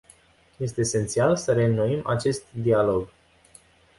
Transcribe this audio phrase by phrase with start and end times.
[0.57, 3.07] Este esențial să reînnoim acest dialog.